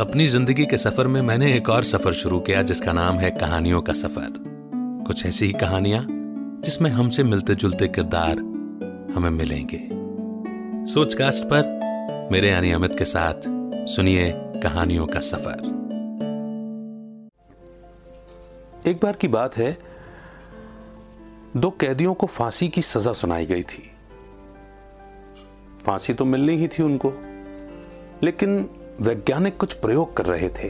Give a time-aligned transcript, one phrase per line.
[0.00, 3.80] अपनी ज़िंदगी के सफ़र में मैंने एक और सफ़र शुरू किया, जिसका नाम है कहानियों
[3.82, 4.32] का सफ़र।
[5.06, 6.06] कुछ ऐसी ही कहानियाँ,
[6.64, 8.38] जिसमें हमसे मिलते जुलते किरदार
[9.14, 9.80] हमें मिलेंगे।
[10.92, 13.48] सोचकास्ट पर मेरे यानी अमित के साथ
[13.88, 15.60] सुनिए कहानियों का सफ़र।
[18.88, 19.76] एक बार की बात है,
[21.56, 23.90] दो कैदियों को फांसी की सजा सुनाई गई थी।
[25.84, 27.12] फांसी तो मिलनी ही थी उनको,
[28.22, 28.68] लेकिन
[29.02, 30.68] वैज्ञानिक कुछ प्रयोग कर रहे थे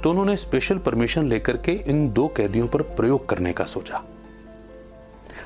[0.00, 4.02] तो उन्होंने स्पेशल परमिशन लेकर के इन दो कैदियों पर प्रयोग करने का सोचा।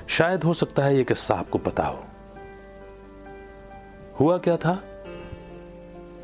[0.08, 2.04] शायद हो सकता है यह किस्सा आपको पता हो।
[4.20, 4.72] हुआ क्या था?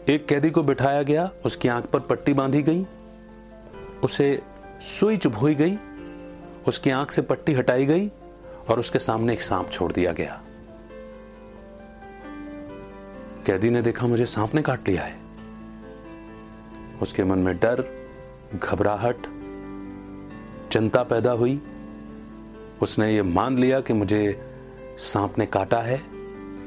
[0.08, 2.86] एक कैदी को बिठाया गया, उसकी आँख पर पट्टी बांधी गई,
[4.04, 4.42] उसे
[4.80, 5.76] सुई चुभोई गई,
[6.68, 8.08] उसकी आँख से पट्टी हटाई गई
[8.68, 10.40] और उसके सामने एक सांप छोड़ दिया गया।
[13.46, 15.31] कैदी ने देखा, मुझे सांप ने काट लिया है।
[17.02, 17.84] उसके मन में डर,
[18.54, 19.16] घबराहट,
[20.72, 21.60] चिंता पैदा हुई।
[22.82, 24.40] उसने ये मान लिया कि मुझे
[24.98, 25.98] सांप ने काटा है।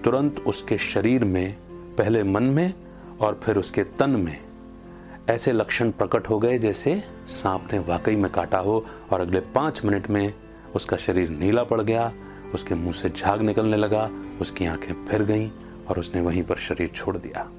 [0.02, 1.57] तुरंत उसके शरीर में,
[1.96, 2.73] पहले मन में
[3.19, 4.46] और फिर उसके तन में
[5.29, 9.85] ऐसे लक्षण प्रकट हो गए जैसे सांप ने वाकई में काटा हो और अगले पाँच
[9.85, 10.34] मिनट में
[10.75, 12.13] उसका शरीर नीला पड़ गया,
[12.53, 14.09] उसके मुँह से झाग निकलने लगा,
[14.41, 15.50] उसकी आँखें फिर गईं
[15.90, 17.50] और उसने वहीं पर शरीर छोड़ दिया।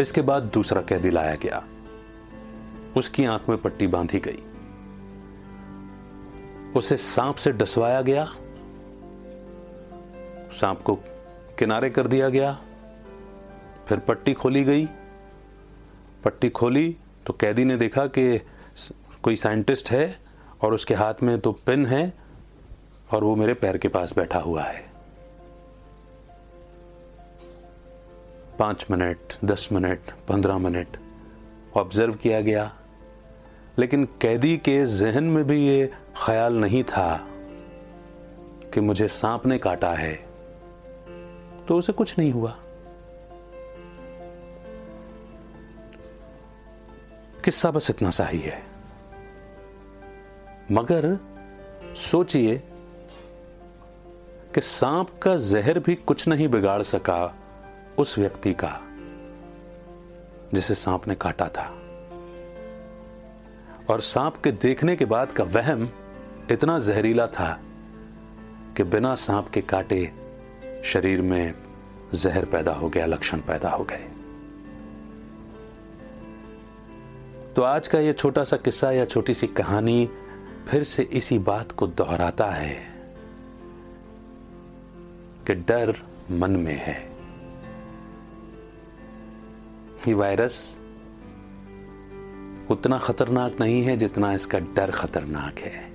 [0.00, 1.64] इसके बाद दूसरा कैदी लाया गया।
[2.96, 4.42] उसकी आँख में पट्टी बांधी गई।
[6.78, 8.24] उसे सांप से डसवाया गया।
[10.52, 10.94] सांप को
[11.58, 12.60] किनारे कर दिया गया।
[13.86, 14.88] फिर पट्टी खोली गई।
[16.24, 18.40] पट्टी खोली तो कैदी ने देखा कि
[19.22, 20.18] कोई साइंटिस्ट है
[20.62, 22.12] और उसके हाथ में तो पेन है
[23.12, 24.91] और वो मेरे पैर के पास बैठा हुआ है।
[28.58, 30.96] पाँच मिनट, दस मिनट, पंद्रह मिनट
[31.76, 32.76] ऑब्ज़र्व किया गया।
[33.78, 35.92] लेकिन कैदी के जहन में भी ये
[36.26, 37.28] ख्याल नहीं था
[38.74, 40.14] कि मुझे सांप ने काटा है।
[41.68, 42.58] तो उसे कुछ नहीं हुआ।
[47.44, 48.62] किस्सा बस इतना सा ही है।
[50.72, 51.18] मगर
[51.96, 52.62] सोचिए
[54.54, 57.38] कि सांप का जहर भी कुछ नहीं बिगाड़ सका।
[58.02, 58.80] उस व्यक्ति का
[60.54, 61.78] जिसे सांप ने काटा था।
[63.90, 65.88] और सांप के देखने के बाद का वहम
[66.50, 67.60] इतना जहरीला था
[68.76, 70.12] कि बिना सांप के काटे
[70.84, 71.54] शरीर में
[72.14, 74.08] जहर पैदा हो गया, लक्षण पैदा हो गए।
[77.56, 80.10] तो आज का यह छोटा सा किस्सा या छोटी सी कहानी
[80.68, 82.74] फिर से इसी बात को दोहराता है
[85.46, 85.96] कि डर
[86.30, 87.11] मन में है।
[90.08, 90.56] ये वायरस
[92.70, 95.90] उतना खतरनाक नहीं है जितना इसका डर खतरनाक है।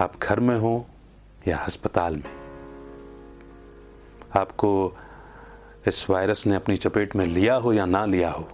[0.00, 0.86] आप घर में हो
[1.48, 2.30] या अस्पताल में,
[4.36, 4.70] आपको
[5.86, 8.48] इस वायरस ने अपनी चपेट में लिया हो या ना लिया हो,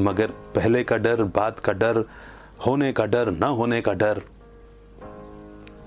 [0.00, 2.04] मगर पहले का डर, बाद का डर,
[2.66, 4.22] होने का डर, ना होने का डर,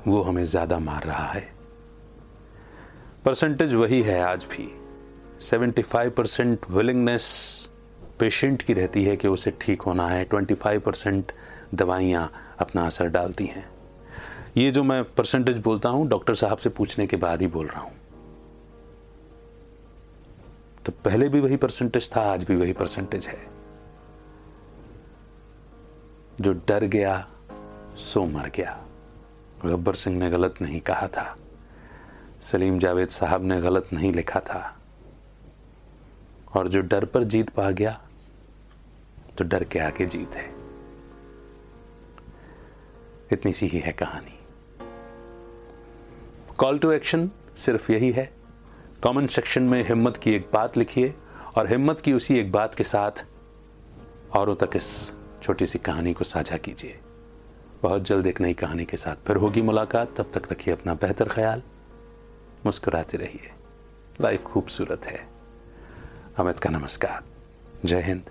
[0.08, 1.52] वो हमें ज़्यादा मार रहा है।
[3.26, 4.80] परसेंटेज वही है आज भी।
[5.42, 7.26] 75 परसेंट विलिंगनेस
[8.20, 11.32] पेशेंट की रहती है कि उसे ठीक होना है। 25 परसेंट
[11.74, 13.70] दवाइयाँ अपना असर डालती हैं।
[14.58, 17.82] ये जो मैं परसेंटेज बोलता हूँ, डॉक्टर साहब से पूछने के बाद ही बोल रहा
[17.82, 17.94] हूँ।
[20.86, 23.48] तो पहले भी वही परसेंटेज था, आज भी वही परसेंटेज है।
[26.42, 27.28] जो डर गया,
[27.96, 28.86] सो मर गया।
[29.66, 31.38] गब्बर सिंह ने गलत नहीं कहा था।
[32.44, 34.78] सलीम जावेद साहब ने गलत नहीं लिखा था।
[36.56, 38.02] और जो डर पर जीत पा गया
[39.38, 40.46] तो डर के आगे जीत है।
[43.32, 44.40] इतनी सी ही है कहानी।
[46.58, 48.34] कॉल टू एक्शन सिर्फ़ यही है।
[49.04, 51.14] कमेंट सेक्शन में हिम्मत की एक बात लिखिए
[51.58, 53.26] और हिम्मत की उसी एक बात के साथ
[54.34, 55.14] औरों तक इस
[55.44, 57.00] छोटी सी कहानी को साझा कीजिए।
[57.84, 61.30] बहुत जल्द एक नई कहानी के साथ फिर होगी मुलाकात। तब तक रखिए अपना बेहतर
[61.30, 61.62] ख्याल।
[62.66, 63.52] मुस्कुराते रहिए।
[64.22, 65.28] लाइफ खूबसूरत है।
[66.38, 67.24] अमित का नमस्कार।
[67.86, 68.24] जय हिंद,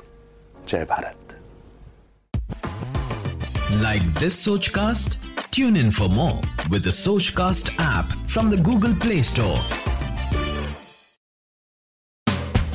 [0.68, 1.18] जय Bharat.
[3.72, 5.18] Like this Soch cast
[5.52, 9.81] tune in for more with Soch cast app from the Google Play Store